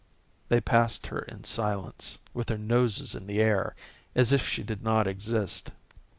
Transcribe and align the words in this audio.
They 0.49 0.59
passed 0.61 1.05
her 1.05 1.19
in 1.19 1.43
silence, 1.43 2.17
with 2.33 2.47
their 2.47 2.57
noses 2.57 3.13
in 3.13 3.27
the 3.27 3.39
air, 3.39 3.75
as 4.15 4.31
if 4.31 4.47
she 4.47 4.63
did 4.63 4.81
not 4.81 5.05
exist. 5.05 5.69